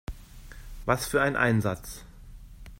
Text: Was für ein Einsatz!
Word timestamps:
Was 0.87 1.05
für 1.05 1.21
ein 1.21 1.35
Einsatz! 1.35 2.03